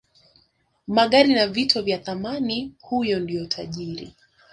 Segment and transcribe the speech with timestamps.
[0.87, 4.13] magari na vito vya thamani huyo ndio tajiri